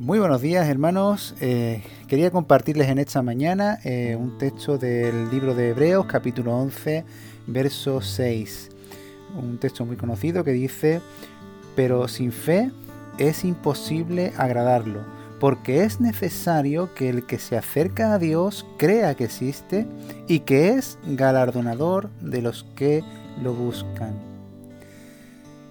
[0.00, 5.54] Muy buenos días hermanos, eh, quería compartirles en esta mañana eh, un texto del libro
[5.54, 7.04] de Hebreos capítulo 11
[7.46, 8.70] verso 6,
[9.38, 11.02] un texto muy conocido que dice,
[11.76, 12.70] pero sin fe
[13.18, 15.00] es imposible agradarlo,
[15.38, 19.86] porque es necesario que el que se acerca a Dios crea que existe
[20.26, 23.04] y que es galardonador de los que
[23.42, 24.29] lo buscan.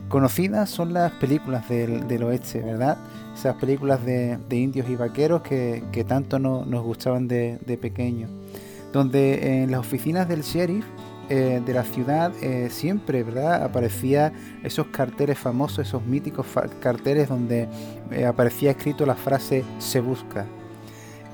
[0.09, 2.97] Conocidas son las películas del oeste, ¿verdad?
[3.39, 8.27] esas películas de, indios y vaqueros que, tanto nos gustaban de, pequeño,
[8.91, 10.85] donde en las oficinas del sheriff
[11.29, 13.63] eh, de la ciudad eh, siempre ¿verdad?
[13.63, 14.33] aparecía
[14.63, 16.47] esos carteles famosos, esos míticos
[16.81, 17.69] carteles donde
[18.11, 20.47] eh, aparecía escrito la frase se busca.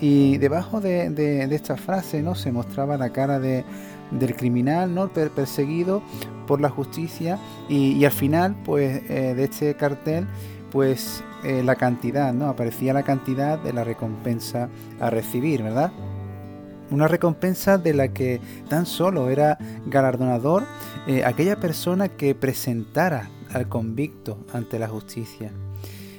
[0.05, 2.35] Y debajo de, esta frase ¿no?
[2.35, 3.63] se mostraba la cara de,
[4.11, 5.09] del criminal ¿no?
[5.09, 6.03] perseguido
[6.45, 10.27] por la justicia y, al final pues de este cartel
[10.75, 12.49] pues eh, la cantidad, ¿no?
[12.49, 14.67] Aparecía la cantidad de la recompensa
[14.99, 15.91] a recibir, ¿verdad?
[16.91, 20.65] Una recompensa de la que tan solo era galardonador
[21.07, 25.51] eh, aquella persona que presentara al convicto ante la justicia.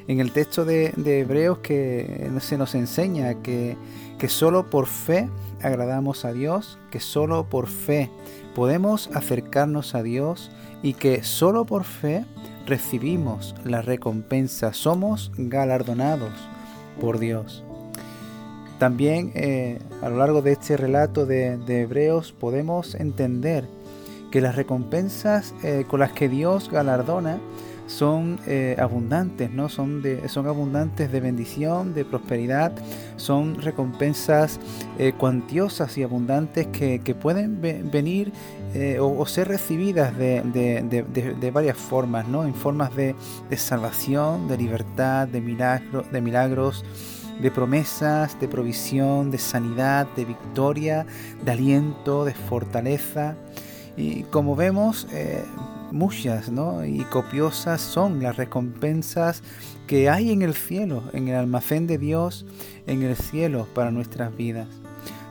[0.08, 3.76] En el texto de, Hebreos que se nos enseña que,
[4.18, 5.28] que solo por fe
[5.62, 8.10] agradamos a Dios, que solo por fe
[8.54, 10.50] podemos acercarnos a Dios
[10.82, 12.24] y que solo por fe
[12.66, 16.32] recibimos la recompensa, somos galardonados
[17.00, 17.64] por Dios.
[18.78, 23.66] También eh, a lo largo de este relato de, Hebreos podemos entender
[24.30, 27.38] que las recompensas eh, con las que Dios galardona
[27.86, 29.68] son eh, abundantes, ¿no?
[29.68, 32.72] Son, de, son abundantes de bendición, de prosperidad,
[33.16, 34.58] son recompensas
[34.98, 38.32] eh, cuantiosas y abundantes que, pueden venir
[38.74, 42.44] eh, o, ser recibidas de, varias formas, ¿no?
[42.44, 43.14] En formas de,
[43.56, 46.84] salvación, de libertad, de, milagro, de milagros,
[47.40, 51.06] de promesas, de provisión, de sanidad, de victoria,
[51.44, 53.36] de aliento, de fortaleza.
[53.96, 55.06] Y como vemos,
[55.92, 56.84] muchas ¿no?
[56.84, 59.42] y copiosas son las recompensas
[59.86, 62.46] que hay en el cielo, en el almacén de Dios,
[62.86, 64.68] en el cielo para nuestras vidas.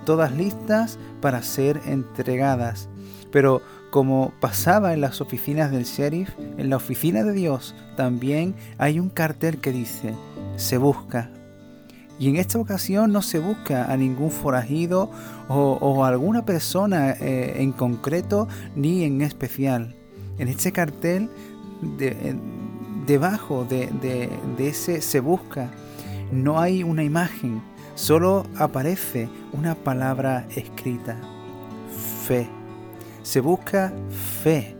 [0.06, 2.90] Todas listas para ser entregadas.
[3.32, 9.00] Pero como pasaba en las oficinas del sheriff, en la oficina de Dios también hay
[9.00, 10.14] un cartel que dice,
[10.58, 11.32] se busca.
[12.18, 15.12] Y en esta ocasión no se busca a ningún forajido
[15.50, 19.96] o, alguna persona eh, en concreto ni en especial
[20.38, 21.30] en este cartel,
[23.06, 23.88] debajo de,
[24.58, 25.72] de ese se busca,
[26.32, 27.62] no hay una imagen,
[27.96, 31.18] solo aparece una palabra escrita,
[32.26, 32.48] fe.
[33.24, 33.92] Se busca
[34.44, 34.76] fe.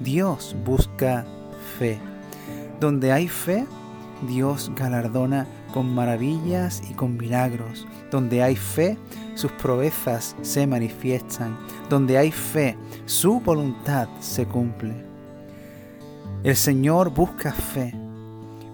[0.00, 1.24] Dios busca
[1.78, 1.98] fe.
[2.80, 3.66] Donde hay fe,
[4.28, 7.86] Dios galardona con maravillas y con milagros.
[8.10, 8.98] Donde hay fe,
[9.34, 11.56] sus proezas se manifiestan.
[11.88, 14.94] Donde hay fe, su voluntad se cumple.
[16.42, 17.94] El Señor busca fe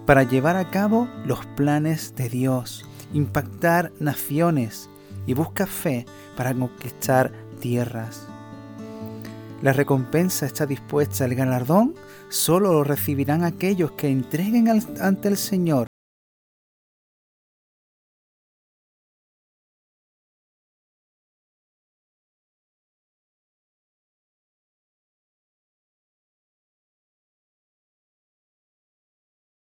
[0.05, 4.89] para llevar a cabo los planes de Dios, impactar naciones
[5.25, 6.05] y busca fe
[6.37, 8.27] para conquistar tierras.
[9.63, 11.95] La recompensa está dispuesta, el galardón
[12.29, 14.67] solo lo recibirán aquellos que entreguen
[15.01, 15.87] ante el Señor